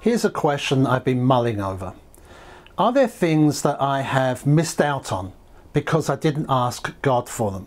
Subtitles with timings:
[0.00, 1.92] Here's a question I've been mulling over.
[2.78, 5.34] Are there things that I have missed out on
[5.74, 7.66] because I didn't ask God for them?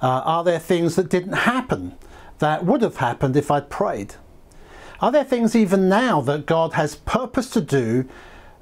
[0.00, 1.96] Uh, are there things that didn't happen
[2.38, 4.14] that would have happened if I'd prayed?
[5.00, 8.08] Are there things even now that God has purpose to do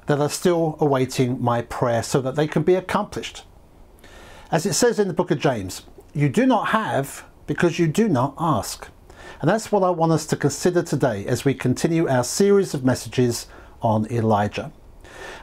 [0.07, 3.43] that are still awaiting my prayer so that they can be accomplished?
[4.51, 5.83] As it says in the book of James,
[6.15, 8.89] you do not have because you do not ask.
[9.39, 12.83] And that's what I want us to consider today as we continue our series of
[12.83, 13.47] messages
[13.81, 14.71] on Elijah.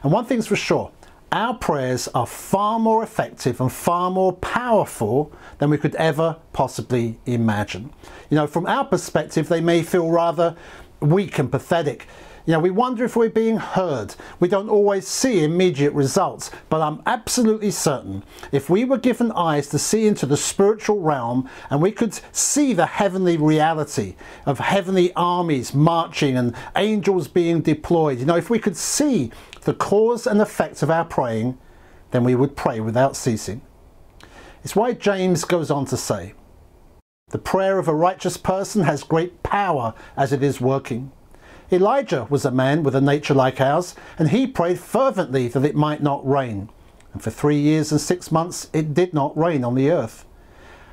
[0.03, 0.91] And one thing's for sure,
[1.31, 7.19] our prayers are far more effective and far more powerful than we could ever possibly
[7.25, 7.91] imagine.
[8.29, 10.55] You know, from our perspective, they may feel rather
[10.99, 12.07] weak and pathetic.
[12.45, 14.13] You know, we wonder if we're being heard.
[14.39, 19.67] We don't always see immediate results, but I'm absolutely certain if we were given eyes
[19.69, 25.11] to see into the spiritual realm and we could see the heavenly reality of heavenly
[25.15, 29.31] armies marching and angels being deployed, you know, if we could see
[29.61, 31.57] the cause and effect of our praying,
[32.11, 33.61] then we would pray without ceasing.
[34.63, 36.33] It's why James goes on to say,
[37.29, 41.11] the prayer of a righteous person has great power as it is working.
[41.71, 45.75] Elijah was a man with a nature like ours, and he prayed fervently that it
[45.75, 46.69] might not rain.
[47.13, 50.25] And for three years and six months it did not rain on the earth.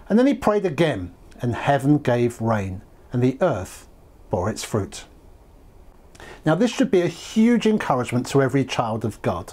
[0.09, 3.89] And then he prayed again, and heaven gave rain, and the earth
[4.31, 5.05] bore its fruit.
[6.45, 9.53] Now, this should be a huge encouragement to every child of God.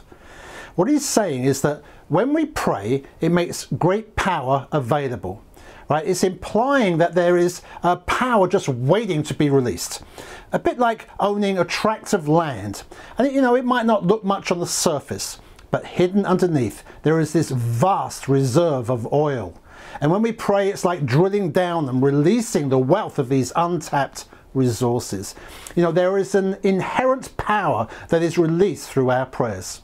[0.76, 5.44] What he's saying is that when we pray, it makes great power available.
[5.90, 6.06] Right?
[6.06, 10.04] It's implying that there is a power just waiting to be released
[10.52, 12.84] a bit like owning a tract of land.
[13.18, 15.40] And you know, it might not look much on the surface,
[15.72, 19.60] but hidden underneath there is this vast reserve of oil.
[20.02, 24.26] And when we pray, it's like drilling down and releasing the wealth of these untapped
[24.54, 25.36] resources.
[25.76, 29.82] You know, there is an inherent power that is released through our prayers.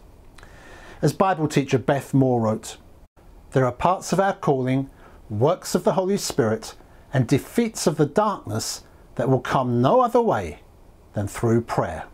[1.02, 2.78] As Bible teacher Beth Moore wrote,
[3.52, 4.90] there are parts of our calling,
[5.30, 6.76] works of the Holy Spirit,
[7.14, 8.84] and defeats of the darkness
[9.16, 10.60] that will come no other way
[11.14, 12.06] than through prayer.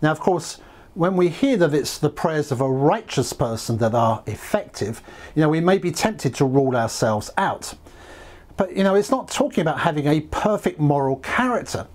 [0.00, 0.60] Now, of course,
[0.94, 5.02] when we hear that it's the prayers of a righteous person that are effective,
[5.34, 7.74] you know, we may be tempted to rule ourselves out.
[8.56, 11.86] But, you know, it's not talking about having a perfect moral character.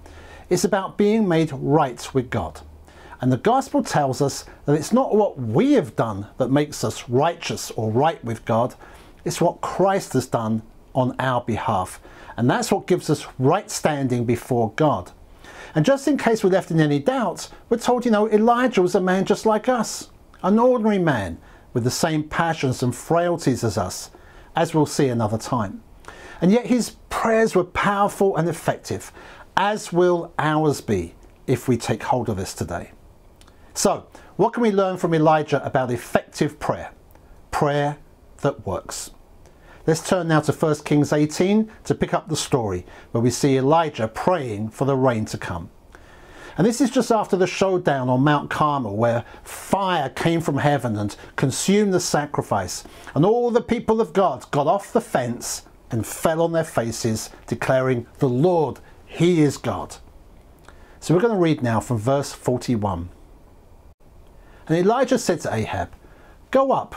[0.50, 2.62] It's about being made right with God.
[3.20, 7.10] And the gospel tells us that it's not what we have done that makes us
[7.10, 8.76] righteous or right with God,
[9.26, 10.62] it's what Christ has done
[10.94, 12.02] on our behalf.
[12.38, 15.12] And that's what gives us right standing before God.
[15.76, 18.96] And just in case we're left in any doubt, we're told, you know, Elijah was
[18.96, 20.10] a man just like us,
[20.44, 21.38] an ordinary man
[21.74, 24.12] with the same passions and frailties as us,
[24.56, 25.82] as we'll see another time.
[26.42, 29.12] And yet his prayers were powerful and effective,
[29.58, 31.16] as will ours be
[31.48, 32.92] if we take hold of this today.
[33.74, 36.92] So, what can we learn from Elijah about effective prayer?
[37.52, 37.98] Prayer
[38.44, 39.12] that works.
[39.86, 43.58] Let's turn now to 1 Kings 18 to pick up the story where we see
[43.58, 45.70] Elijah praying for the rain to come.
[46.58, 50.96] And this is just after the showdown on Mount Carmel where fire came from heaven
[50.96, 52.84] and consumed the sacrifice.
[53.16, 57.30] And all the people of God got off the fence and fell on their faces,
[57.48, 59.98] declaring, The Lord, He is God.
[61.00, 63.10] So we're going to read now from verse 41.
[64.68, 65.92] And Elijah said to Ahab,
[66.52, 66.96] Go up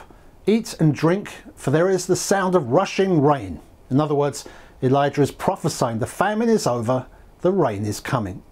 [0.48, 3.60] Eat and drink, for there is the sound of rushing rain.
[3.90, 4.48] In other words,
[4.80, 7.06] Elijah is prophesying the famine is over,
[7.40, 8.44] the rain is coming.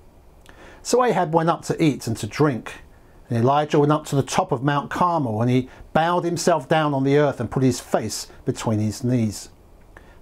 [0.82, 2.81] So Ahab went up to eat and to drink.
[3.28, 6.94] And Elijah went up to the top of Mount Carmel, and he bowed himself down
[6.94, 9.50] on the earth and put his face between his knees.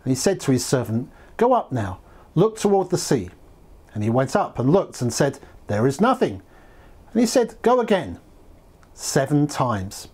[0.05, 2.01] And he said to his servant, Go up now,
[2.35, 3.31] look toward the sea.
[3.95, 6.43] And he went up and looked and said, There is nothing.
[7.13, 8.21] And he said, Go again,
[8.95, 10.09] seven times.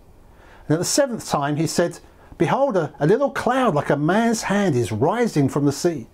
[0.69, 1.99] And at the seventh time he said,
[2.37, 6.07] Behold, a, a little cloud like a man's hand is rising from the sea.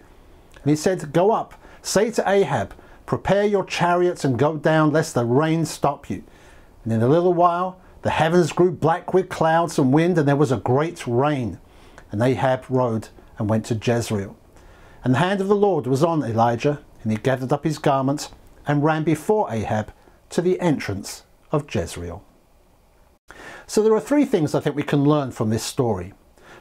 [0.64, 2.74] And he said, Go up, say to Ahab,
[3.06, 6.24] Prepare your chariots and go down, lest the rain stop you.
[6.84, 10.38] And in a little while the heavens grew black with clouds and wind, and there
[10.38, 11.60] was a great rain.
[12.12, 14.38] And Ahab rode and went to Jezreel.
[15.04, 18.30] And the hand of the Lord was on Elijah, and he gathered up his garment
[18.66, 19.92] and ran before Ahab
[20.30, 22.24] to the entrance of Jezreel.
[23.68, 26.14] So there are three things I think we can learn from this story.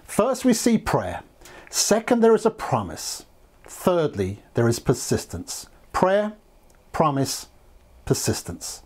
[0.05, 1.23] First, we see prayer.
[1.71, 3.27] Second, there is a promise.
[3.65, 5.67] Thirdly, there is persistence.
[5.93, 6.35] Prayer,
[6.93, 7.49] promise,
[8.05, 8.83] persistence.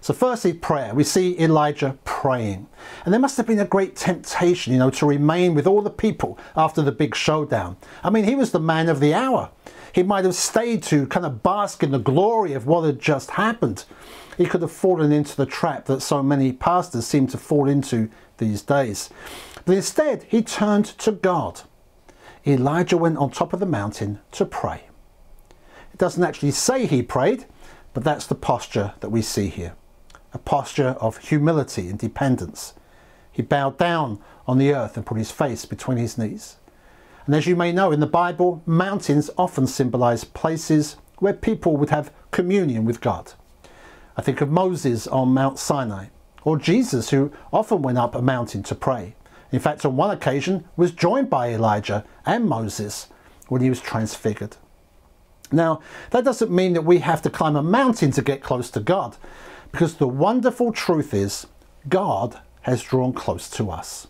[0.00, 0.94] So firstly, prayer.
[0.94, 2.66] We see Elijah praying.
[3.04, 5.88] And there must have been a great temptation, you know, to remain with all the
[5.88, 7.78] people after the big showdown.
[8.02, 9.50] I mean, he was the man of the hour.
[9.94, 13.30] He might have stayed to kind of bask in the glory of what had just
[13.30, 13.86] happened.
[14.36, 18.10] He could have fallen into the trap that so many pastors seem to fall into
[18.38, 19.10] these days.
[19.64, 21.62] But instead, he turned to God.
[22.46, 24.84] Elijah went on top of the mountain to pray.
[25.92, 27.46] It doesn't actually say he prayed,
[27.92, 29.74] but that's the posture that we see here
[30.32, 32.74] a posture of humility and dependence.
[33.30, 36.56] He bowed down on the earth and put his face between his knees.
[37.24, 41.90] And as you may know, in the Bible, mountains often symbolize places where people would
[41.90, 43.32] have communion with God.
[44.16, 46.06] I think of Moses on Mount Sinai,
[46.44, 49.16] or Jesus, who often went up a mountain to pray.
[49.50, 53.08] In fact, on one occasion, was joined by Elijah and Moses
[53.48, 54.56] when he was transfigured.
[55.52, 55.80] Now,
[56.10, 59.16] that doesn't mean that we have to climb a mountain to get close to God,
[59.72, 61.46] because the wonderful truth is
[61.88, 64.06] God has drawn close to us.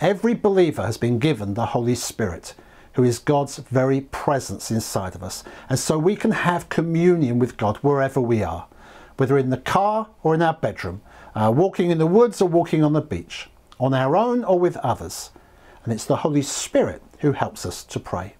[0.00, 2.54] Every believer has been given the Holy Spirit,
[2.94, 5.44] who is God's very presence inside of us.
[5.68, 8.66] And so we can have communion with God wherever we are,
[9.16, 11.02] whether in the car or in our bedroom,
[11.34, 13.48] uh, walking in the woods or walking on the beach,
[13.78, 15.30] on our own or with others.
[15.84, 18.34] And it's the Holy Spirit who helps us to pray.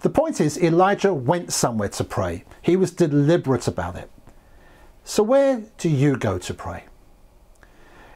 [0.00, 2.44] The point is, Elijah went somewhere to pray.
[2.62, 4.10] He was deliberate about it.
[5.04, 6.84] So, where do you go to pray?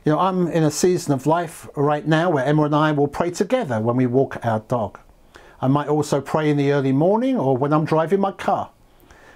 [0.04, 3.08] You know, I'm in a season of life right now where Emma and I will
[3.08, 4.98] pray together when we walk our dog.
[5.60, 8.70] I might also pray in the early morning or when I'm driving my car.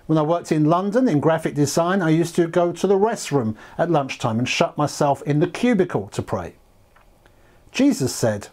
[0.09, 3.57] When I worked in London in graphic design, I used to go to the restroom
[3.77, 6.55] at lunchtime and shut myself in the cubicle to pray.
[7.73, 8.49] Jesus said,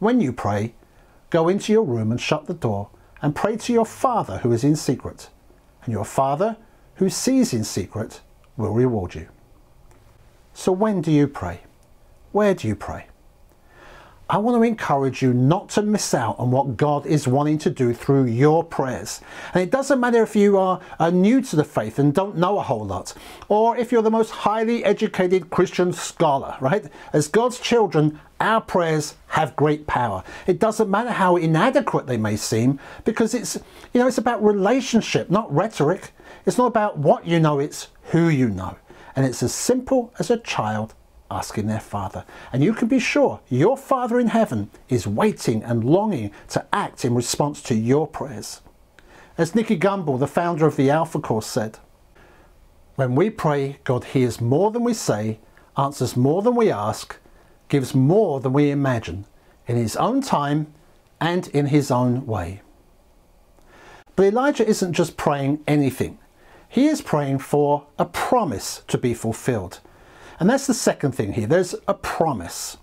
[0.00, 0.74] When you pray,
[1.30, 2.90] go into your room and shut the door
[3.22, 5.30] and pray to your Father who is in secret,
[5.84, 6.56] and your Father
[6.96, 8.20] who sees in secret
[8.56, 9.28] will reward you.
[10.54, 11.60] So when do you pray?
[12.32, 13.06] Where do you pray?
[14.30, 17.70] I want to encourage you not to miss out on what God is wanting to
[17.70, 19.22] do through your prayers.
[19.54, 22.58] And it doesn't matter if you are, are, new to the faith and don't know
[22.58, 23.14] a whole lot,
[23.48, 26.84] or if you're the most highly educated Christian scholar, right?
[27.14, 30.22] As God's children, our prayers have great power.
[30.46, 33.56] It doesn't matter how inadequate they may seem, because it's,
[33.94, 36.12] you know, it's about relationship, not rhetoric.
[36.44, 38.76] It's not about what you know, it's who you know.
[39.16, 40.92] And it's as simple as a child
[41.30, 42.24] asking their father.
[42.52, 47.04] And you can be sure your Father in heaven is waiting and longing to act
[47.04, 48.60] in response to your prayers.
[49.36, 51.78] As Nicky Gumbel, the founder of the Alpha Course, said,
[52.96, 55.38] When we pray, God hears more than we say,
[55.76, 57.16] answers more than we ask,
[57.68, 59.26] gives more than we imagine,
[59.66, 60.72] in His own time
[61.20, 62.62] and in His own way.
[64.16, 66.18] But Elijah isn't just praying anything.
[66.68, 69.80] He is praying for a promise to be fulfilled.
[70.40, 71.46] And that's the second thing here.
[71.46, 72.76] There's a promise.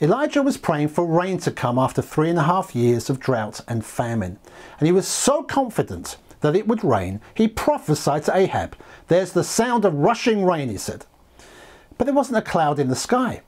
[0.00, 3.60] Elijah was praying for rain to come after three and a half years of drought
[3.66, 4.38] and famine.
[4.78, 8.76] And he was so confident that it would rain, he prophesied to Ahab.
[9.08, 11.04] There's the sound of rushing rain, he said.
[11.96, 13.42] But there wasn't a cloud in the sky.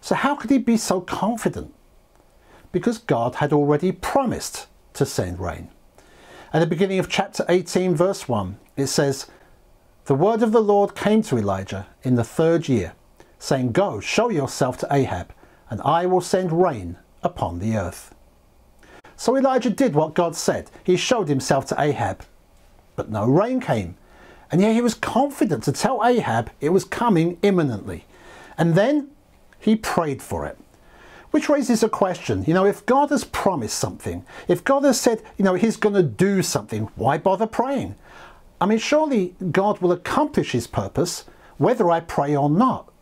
[0.00, 1.74] So how could he be so confident?
[2.70, 5.70] Because God had already promised to send rain.
[6.52, 9.26] At the beginning of chapter 18, verse 1, it says,
[10.04, 12.94] The word of the Lord came to Elijah in the third year,
[13.38, 15.30] saying, Go, show yourself to Ahab,
[15.68, 18.14] and I will send rain upon the earth.
[19.14, 20.70] So Elijah did what God said.
[20.82, 22.24] He showed himself to Ahab,
[22.96, 23.96] but no rain came.
[24.50, 28.06] And yet he was confident to tell Ahab it was coming imminently.
[28.56, 29.10] And then
[29.60, 30.56] he prayed for it.
[31.30, 35.22] Which raises a question, you know, if God has promised something, if God has said,
[35.36, 37.96] you know, he's going to do something, why bother praying?
[38.62, 41.26] I mean, surely God will accomplish his purpose
[41.58, 42.92] whether I pray or not.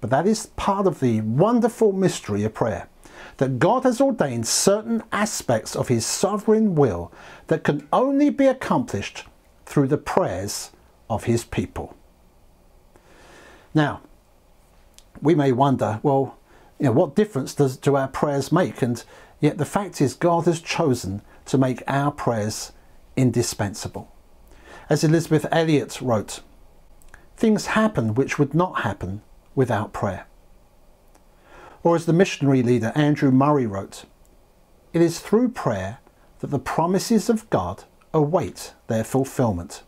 [0.00, 2.88] But that is part of the wonderful mystery of prayer
[3.38, 7.12] that God has ordained certain aspects of his sovereign will
[7.46, 9.24] that can only be accomplished
[9.64, 10.70] through the prayers
[11.08, 11.96] of his people.
[13.74, 14.00] Now,
[15.20, 16.36] we may wonder, well,
[16.78, 18.82] you know, what difference does do our prayers make?
[18.82, 19.02] And
[19.40, 22.72] yet the fact is God has chosen to make our prayers
[23.16, 24.12] indispensable.
[24.88, 26.40] As Elisabeth Elliot wrote,
[27.38, 29.22] things happen which would not happen
[29.54, 30.26] without prayer.
[31.84, 34.04] Or as the missionary leader Andrew Murray wrote,
[34.92, 35.98] it is through prayer
[36.40, 39.84] that the promises of God await their fulfillment.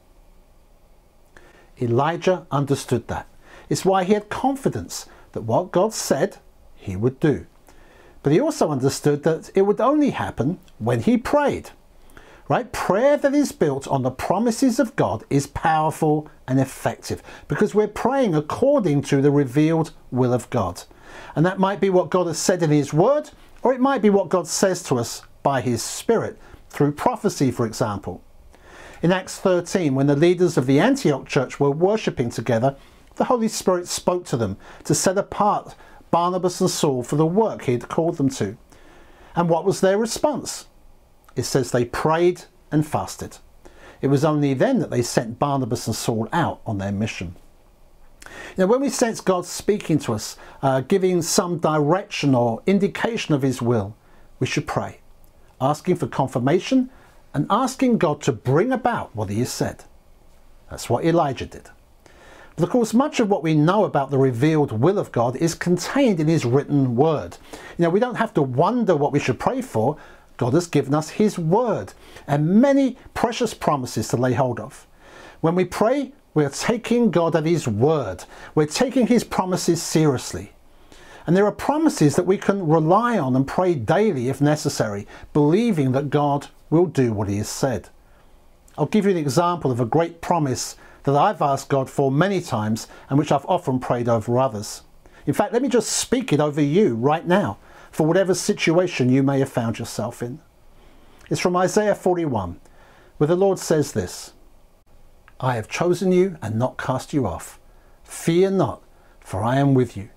[1.83, 3.27] Elijah understood that.
[3.69, 6.39] It's why he had confidence that what God said
[6.77, 7.47] he would do.
[8.23, 11.71] But he also understood that it would only happen when he prayed.
[12.51, 12.73] Right?
[12.73, 17.87] Prayer that is built on the promises of God is powerful and effective because we're
[17.87, 20.83] praying according to the revealed will of God.
[21.37, 23.31] And that might be what God has said in his word,
[23.63, 26.39] or it might be what God says to us by his spirit.
[26.71, 28.21] through prophecy, for example.
[29.01, 32.77] In Acts 13, when the leaders of the Antioch church were worshipping together,
[33.15, 35.77] the Holy Spirit spoke to them to set apart
[36.11, 38.57] Barnabas and Saul for the work he had called them to.
[39.37, 40.67] And what was their response?
[41.37, 43.39] It says they prayed and fasted.
[44.01, 47.37] It was only then that they sent Barnabas and Saul out on their mission.
[48.57, 53.43] Now, when we sense God speaking to us, uh, giving some direction or indication of
[53.43, 53.97] His will,
[54.39, 55.01] we should pray,
[55.61, 56.91] asking for confirmation
[57.35, 59.85] and asking God to bring about what He has said.
[60.71, 61.69] That's what Elijah did.
[62.57, 65.55] But of course, much of what we know about the revealed will of God is
[65.55, 67.39] contained in His written word.
[67.79, 69.97] You know, we don't have to wonder what we should pray for.
[70.41, 71.93] God has given us His word
[72.27, 74.87] and many precious promises to lay hold of.
[75.43, 78.25] When we pray, we're taking God at His word.
[78.55, 80.53] We're taking His promises seriously.
[81.27, 85.93] And there are promises that we can rely on and pray daily if necessary, believing
[85.93, 87.91] that God will do what He has said.
[88.79, 92.41] I'll give you an example of a great promise that I've asked God for many
[92.41, 94.85] times and which I've often prayed over others.
[95.27, 97.59] In fact, let me just speak it over you right now
[97.91, 100.41] for whatever situation you may have found yourself in.
[101.29, 102.61] It's from Isaiah 41,
[103.19, 104.33] where the Lord says this
[105.39, 107.59] I have chosen you and not cast you off.
[108.05, 108.83] Fear not,
[109.21, 110.11] for I am with you.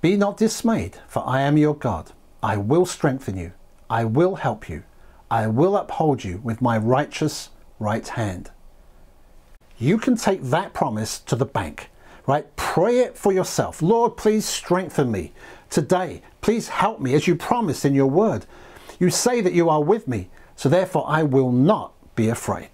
[0.00, 2.12] Be not dismayed, for I am your God.
[2.42, 3.52] I will strengthen you.
[3.90, 4.84] I will help you.
[5.30, 8.50] I will uphold you with my righteous right hand.
[9.78, 11.90] You can take that promise to the bank,
[12.26, 12.54] right?
[12.56, 13.82] Pray it for yourself.
[13.82, 15.32] Lord, please strengthen me
[15.70, 16.22] today.
[16.40, 18.46] Please help me as you promised in your word.
[18.98, 22.70] You say that you are with me, so therefore I will not be afraid.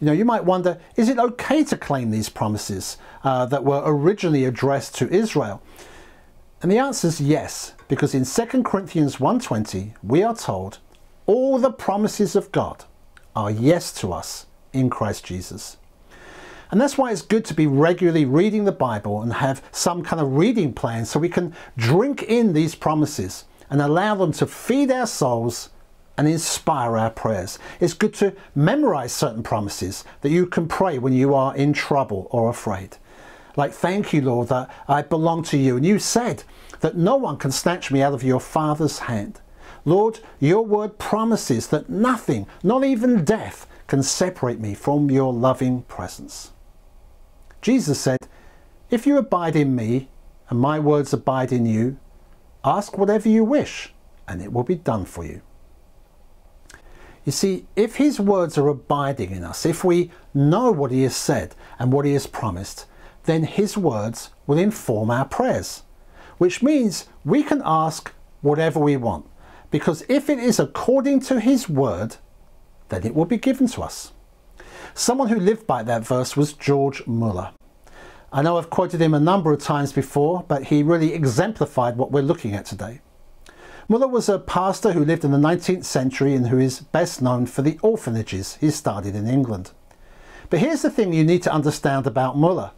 [0.00, 3.82] You know, you might wonder, is it okay to claim these promises uh, that were
[3.84, 5.62] originally addressed to Israel?
[6.62, 10.78] And the answer is yes, because in 2 Corinthians 1.20 we are told,
[11.26, 12.84] all the promises of God
[13.36, 15.76] are yes to us in Christ Jesus.
[16.70, 20.20] And that's why it's good to be regularly reading the Bible and have some kind
[20.20, 24.90] of reading plan so we can drink in these promises and allow them to feed
[24.90, 25.70] our souls
[26.16, 27.58] and inspire our prayers.
[27.80, 32.28] It's good to memorize certain promises that you can pray when you are in trouble
[32.30, 32.98] or afraid.
[33.56, 35.76] Like, thank you, Lord, that I belong to you.
[35.76, 36.44] And you said
[36.80, 39.40] that no one can snatch me out of your Father's hand.
[39.84, 45.82] Lord, your word promises that nothing, not even death, can separate me from your loving
[45.82, 46.52] presence.
[47.62, 48.18] Jesus said,
[48.90, 50.08] If you abide in me
[50.48, 51.98] and my words abide in you,
[52.64, 53.92] ask whatever you wish
[54.26, 55.42] and it will be done for you.
[57.24, 61.14] You see, if his words are abiding in us, if we know what he has
[61.14, 62.86] said and what he has promised,
[63.24, 65.82] then his words will inform our prayers,
[66.38, 69.26] which means we can ask whatever we want.
[69.70, 72.16] Because if it is according to his word,
[72.88, 74.12] then it will be given to us.
[74.94, 77.52] Someone who lived by that verse was George Muller.
[78.32, 82.12] I know I've quoted him a number of times before, but he really exemplified what
[82.12, 83.00] we're looking at today.
[83.88, 87.46] Muller was a pastor who lived in the 19th century and who is best known
[87.46, 89.72] for the orphanages he started in England.
[90.48, 92.70] But here's the thing you need to understand about Muller.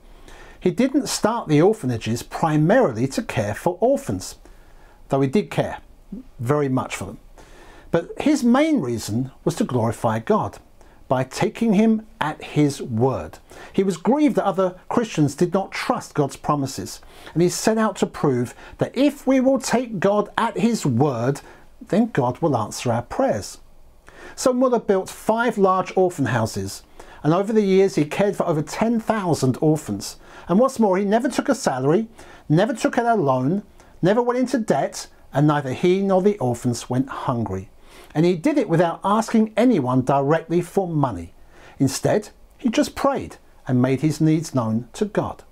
[0.58, 4.36] He didn't start the orphanages primarily to care for orphans,
[5.08, 5.80] though he did care
[6.38, 7.18] very much for them.
[7.90, 10.58] But his main reason was to glorify God
[11.12, 13.38] by taking him at his word.
[13.70, 17.02] He was grieved that other Christians did not trust God's promises,
[17.34, 21.42] and he set out to prove that if we will take God at his word,
[21.88, 23.58] then God will answer our prayers.
[24.36, 26.82] So Muller built five large orphan houses,
[27.22, 30.16] and over the years he cared for over 10,000 orphans.
[30.48, 32.08] And what's more, he never took a salary,
[32.48, 33.64] never took out a loan,
[34.00, 37.68] never went into debt, and neither he nor the orphans went hungry
[38.14, 41.34] and he did it without asking anyone directly for money.
[41.78, 45.44] Instead, he just prayed and made his needs known to God.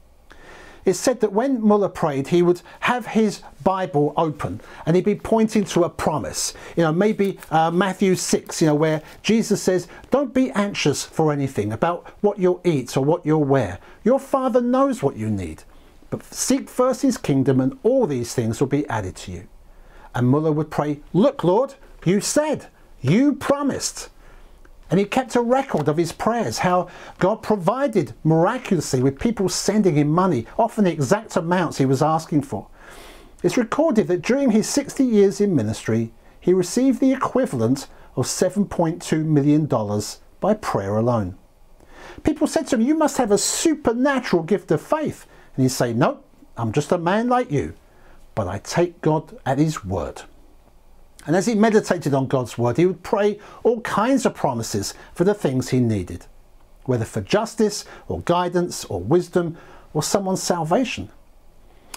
[0.85, 5.14] It's said that when Muller prayed, he would have his Bible open and he'd be
[5.14, 6.55] pointing to a promise.
[6.76, 11.33] You know, maybe uh, Matthew 6, you know, where Jesus says, Don't be anxious for
[11.33, 13.79] anything about what you'll eat or what you'll wear.
[14.05, 15.64] Your Father knows what you need.
[16.09, 19.49] But seek first his kingdom and all these things will be added to you.
[20.14, 22.69] And Muller would pray, Look, Lord, you said,
[23.00, 24.09] you promised.
[24.90, 26.88] And he kept a record of his prayers, how
[27.19, 32.42] God provided miraculously with people sending him money, often the exact amounts he was asking
[32.42, 32.66] for.
[33.42, 39.25] It's recorded that during his 60 years in ministry, he received the equivalent of $7.2
[39.25, 39.66] million
[40.40, 41.38] by prayer alone.
[42.23, 45.26] People said to him, You must have a supernatural gift of faith.
[45.54, 46.21] And he'd say, No,
[46.57, 47.75] I'm just a man like you,
[48.35, 50.23] but I take God at his word.
[51.27, 55.25] And as he meditated on God's word, he would pray all kinds of promises for
[55.25, 56.27] the things he needed,
[56.85, 59.57] whether for justice or guidance or wisdom
[59.93, 61.11] or someone's salvation.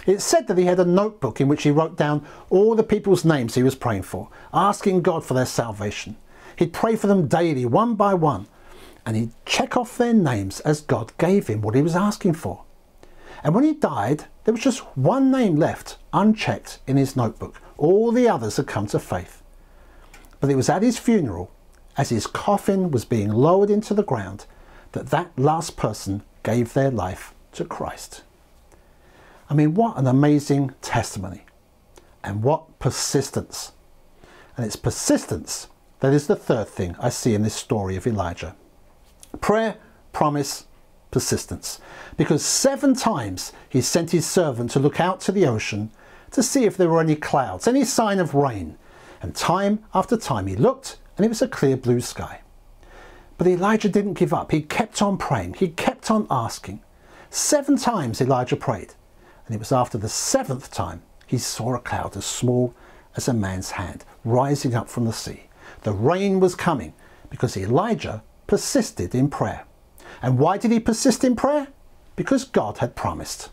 [0.05, 3.23] It's said that he had a notebook in which he wrote down all the people's
[3.23, 6.17] names he was praying for, asking God for their salvation.
[6.57, 8.47] He'd pray for them daily, one by one,
[9.05, 12.63] and he'd check off their names as God gave him what he was asking for.
[13.43, 17.61] And when he died, there was just one name left unchecked in his notebook.
[17.77, 19.41] All the others had come to faith.
[20.39, 21.51] But it was at his funeral,
[21.97, 24.45] as his coffin was being lowered into the ground,
[24.91, 28.23] that that last person gave their life to Christ.
[29.49, 31.45] I mean, what an amazing testimony.
[32.23, 33.73] And what persistence.
[34.55, 35.67] And it's persistence
[36.03, 38.57] that is the third thing I see in this story of Elijah.
[39.39, 39.77] Prayer,
[40.11, 40.65] promise,
[41.11, 41.79] persistence.
[42.17, 45.91] Because seven times he sent his servant to look out to the ocean
[46.33, 48.77] to see if there were any clouds, any sign of rain.
[49.21, 52.41] And time after time he looked, and it was a clear blue sky.
[53.37, 54.51] But Elijah didn't give up.
[54.51, 55.55] He kept on praying.
[55.55, 56.81] He kept on asking.
[57.29, 58.93] Seven times Elijah prayed.
[59.45, 62.73] And it was after the seventh time he saw a cloud as small
[63.15, 65.43] as a man's hand rising up from the sea.
[65.81, 66.93] The rain was coming
[67.29, 69.65] because Elijah persisted in prayer.
[70.21, 71.67] And why did he persist in prayer?
[72.15, 73.49] Because God had promised.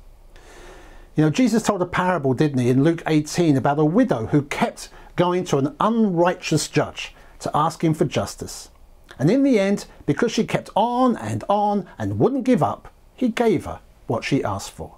[1.21, 4.41] You know, Jesus told a parable, didn't he, in Luke 18 about a widow who
[4.41, 8.71] kept going to an unrighteous judge to ask him for justice.
[9.19, 13.29] And in the end, because she kept on and on and wouldn't give up, he
[13.29, 14.97] gave her what she asked for.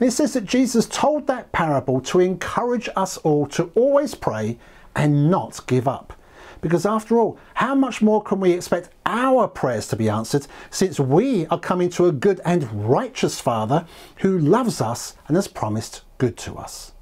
[0.00, 4.58] And it says that Jesus told that parable to encourage us all to always pray
[4.96, 6.15] and not give up.
[6.60, 10.98] Because after all, how much more can we expect our prayers to be answered since
[10.98, 13.86] we are coming to a good and righteous Father
[14.16, 16.92] who loves us and has promised good to us?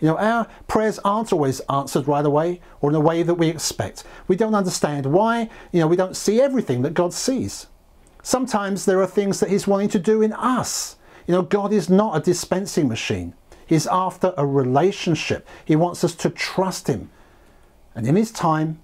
[0.00, 3.48] You know, our prayers aren't always answered right away or in a way that we
[3.48, 4.04] expect.
[4.28, 7.68] We don't understand why, you know, we don't see everything that God sees.
[8.22, 11.88] Sometimes there are things that He's wanting to do in us you know, God is
[11.88, 13.34] not a dispensing machine.
[13.66, 15.48] He's after a relationship.
[15.64, 17.10] He wants us to trust Him.
[17.94, 18.80] And in His time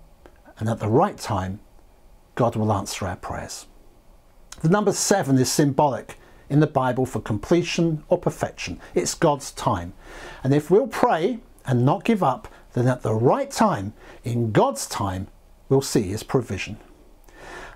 [0.61, 1.59] and at the right time,
[2.37, 3.66] God will answer our prayers.
[4.62, 6.16] The number seven is symbolic
[6.49, 8.79] in the Bible for completion or perfection.
[8.94, 9.94] It's God's time.
[10.44, 14.87] And if we'll pray and not give up, then at the right time, in God's
[14.87, 15.27] time,
[15.68, 16.79] we'll see His provision.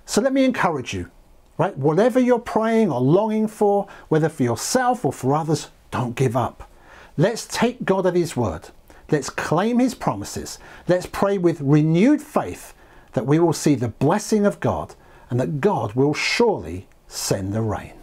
[0.06, 1.10] So let me encourage you
[1.58, 1.76] right?
[1.76, 6.70] Whatever you're praying or longing for, whether for yourself or for others, don't give up.
[7.16, 8.70] Let's take God at His word.
[9.10, 10.58] Let's claim His promises.
[10.88, 12.74] Let's pray with renewed faith
[13.12, 14.94] that we will see the blessing of God
[15.30, 17.94] and that God will surely send the rain.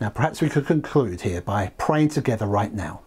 [0.00, 3.02] Now, perhaps we could conclude here by praying together right now.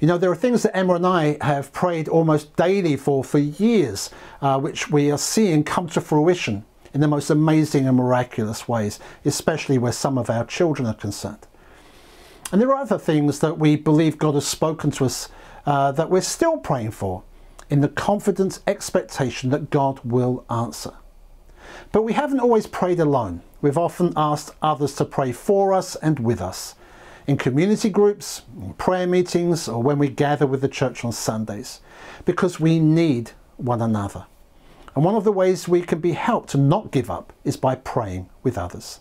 [0.00, 3.38] You know, there are things that Emma and I have prayed almost daily for for
[3.38, 4.10] years,
[4.42, 8.98] uh, which we are seeing come to fruition in the most amazing and miraculous ways,
[9.24, 11.46] especially where some of our children are concerned.
[12.54, 15.28] And there are other things that we believe God has spoken to us
[15.66, 17.24] uh, that we're still praying for
[17.68, 20.92] in the confident expectation that God will answer.
[21.90, 23.42] But we haven't always prayed alone.
[23.60, 26.76] We've often asked others to pray for us and with us
[27.26, 31.80] in community groups, in prayer meetings, or when we gather with the church on Sundays,
[32.24, 34.26] because we need one another.
[34.94, 37.74] And one of the ways we can be helped to not give up is by
[37.74, 39.00] praying with others.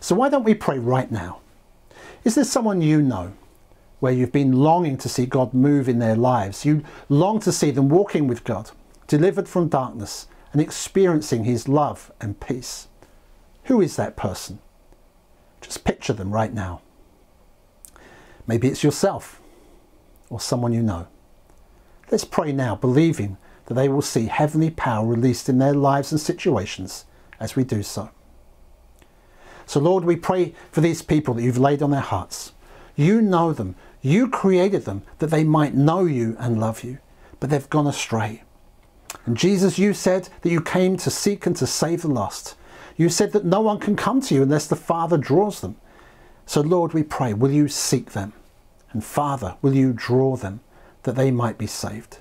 [0.00, 1.38] So why don't we pray right now?
[2.24, 3.34] Is there someone you know
[4.00, 6.64] where you've been longing to see God move in their lives?
[6.64, 8.70] You long to see them walking with God,
[9.06, 12.88] delivered from darkness and experiencing His love and peace.
[13.64, 14.58] Who is that person?
[15.60, 16.80] Just picture them right now.
[18.46, 19.42] Maybe it's yourself
[20.30, 21.08] or someone you know.
[22.10, 26.20] Let's pray now, believing that they will see heavenly power released in their lives and
[26.20, 27.04] situations
[27.38, 28.10] as we do so.
[29.66, 32.52] So, Lord, we pray for these people that you've laid on their hearts.
[32.96, 36.98] You know them, you created them that they might know you and love you,
[37.40, 38.42] but they've gone astray.
[39.26, 42.56] And Jesus, you said that you came to seek and to save the lost.
[42.96, 45.76] You said that no one can come to you unless the Father draws them.
[46.46, 48.34] So, Lord, we pray, will you seek them?
[48.92, 50.60] And Father, will you draw them
[51.02, 52.18] that they might be saved?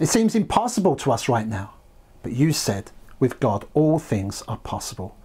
[0.00, 1.74] It seems impossible to us right now,
[2.22, 5.16] but you said, with God, all things are possible.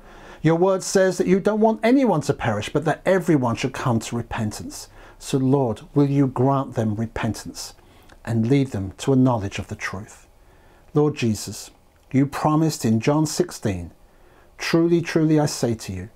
[0.43, 3.99] Your word says that you don't want anyone to perish, but that everyone should come
[4.01, 4.89] to repentance.
[5.17, 7.75] So, Lord, will you grant them repentance
[8.25, 10.27] and lead them to a knowledge of the truth?
[10.93, 11.71] Lord Jesus,
[12.12, 13.91] you promised in John 16,
[14.58, 16.10] Truly, truly, I say to you,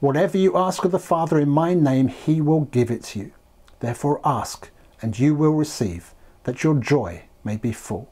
[0.00, 3.32] whatever you ask of the Father in my name, he will give it to you.
[3.80, 4.70] Therefore, ask,
[5.02, 8.10] and you will receive that your joy may be full.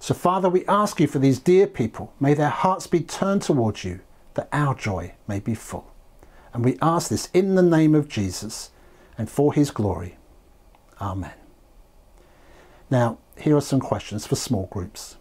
[0.00, 2.12] So, Father, we ask you for these dear people.
[2.18, 4.00] May their hearts be turned towards you,
[4.36, 5.92] that our joy may be full.
[6.54, 8.70] And we ask this in the name of Jesus
[9.18, 10.16] and for his glory.
[11.00, 11.34] Amen.
[12.90, 15.16] Now, here are some questions for small groups.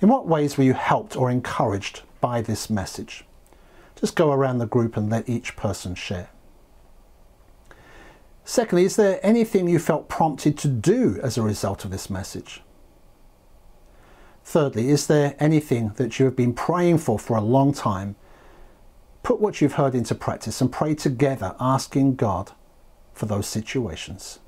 [0.00, 3.24] In what ways were you helped or encouraged by this message?
[3.96, 6.28] Just go around the group and let each person share.
[8.44, 12.62] Secondly, is there anything you felt prompted to do as a result of this message?
[14.46, 18.14] Thirdly, is there anything that you have been praying for for a long time?
[19.24, 22.52] Put what you've heard into practice and pray together, asking God
[23.12, 24.38] for those situations.